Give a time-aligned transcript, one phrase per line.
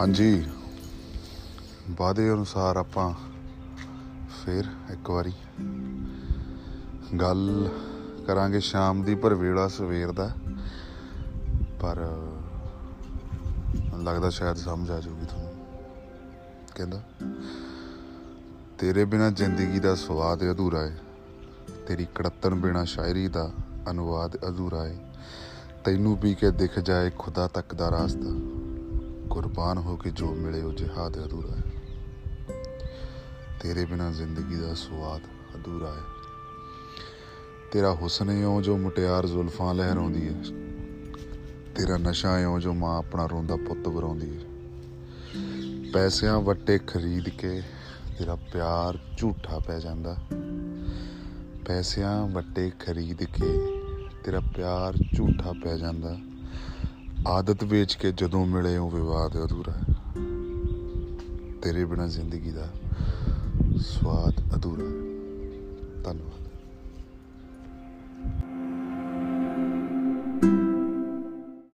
[0.00, 0.46] ਹਾਂਜੀ।
[1.90, 3.14] ਵਾਅਦੇ ਅਨੁਸਾਰ ਆਪਾਂ
[4.44, 5.32] ਫਿਰ ਇੱਕ ਵਾਰੀ
[7.20, 7.68] ਗੱਲ
[8.26, 10.30] ਕਰਾਂਗੇ ਸ਼ਾਮ ਦੀ, ਪਰ ਵੇਲਾ ਸਵੇਰ ਦਾ
[11.80, 12.00] ਪਰ
[13.74, 15.54] ਮੈਨੂੰ ਲੱਗਦਾ ਸ਼ਾਇਦ ਸਮਝ ਆ ਜਾਊਗੀ ਤੁਹਾਨੂੰ।
[16.74, 17.02] ਕਹਿੰਦਾ,
[18.78, 20.98] ਤੇਰੇ ਬਿਨਾ ਜ਼ਿੰਦਗੀ ਦਾ ਸਵਾਦ ਅਧੂਰਾ ਹੈ।
[21.86, 23.50] ਤੇਰੀ ਕੜੱਤਨ ਬਿਨਾ ਸ਼ਾਇਰੀ ਦਾ
[23.90, 25.14] ਅਨੁਵਾਦ ਅਧੂਰਾ ਹੈ।
[25.84, 28.53] ਤੈਨੂੰ ਪੀ ਕੇ ਦਿਖ ਜਾਏ ਖੁਦਾ ਤੱਕ ਦਾ ਰਾਸਤਾ।
[29.34, 31.62] ਕੁਰਬਾਨ ਹੋ ਕੇ ਜੋ ਮਿਲੇ ਉਹ ਜਿਹਾਦ ਅਧੂਰਾ ਹੈ।
[33.62, 35.20] ਤੇਰੇ ਬਿਨਾ ਜ਼ਿੰਦਗੀ ਦਾ ਸਵਾਦ
[35.54, 36.00] ਅਧੂਰਾ ਹੈ।
[37.72, 40.42] ਤੇਰਾ ਹੁਸਨ ਓ ਜੋ ਮੁਟਿਆਰ ਜ਼ੁਲਫਾਂ ਲਹਿਰਾਉਂਦੀ ਹੈ।
[41.74, 44.42] ਤੇਰਾ ਨਸ਼ਾ ਓ ਜੋ ਮਾਂ ਆਪਣਾ ਰੋਂਦਾ ਪੁੱਤ ਵਰਾਉਂਦੀ ਹੈ।
[45.92, 47.62] ਪੈਸਿਆਂ ਵੱਟੇ ਖਰੀਦ ਕੇ
[48.18, 50.16] ਤੇਰਾ ਪਿਆਰ ਝੂਠਾ ਪੈ ਜਾਂਦਾ।
[51.66, 53.58] ਪੈਸਿਆਂ ਵੱਟੇ ਖਰੀਦ ਕੇ
[54.24, 56.16] ਤੇਰਾ ਪਿਆਰ ਝੂਠਾ ਪੈ ਜਾਂਦਾ।
[57.28, 59.94] ਆਦਤ ਵੇਚ ਕੇ ਜਦੋਂ ਮਿਲੇ ਉਹ ਵਿਵਾਦ ਅਧੂਰਾ ਹੈ।
[61.62, 62.68] ਤੇਰੇ ਬਿਨਾ ਜ਼ਿੰਦਗੀ ਦਾ
[63.78, 65.24] ਸਵਾਦ ਅਧੂਰਾ ਹੈ।
[66.02, 66.43] ਧੰਨਵਾਦ।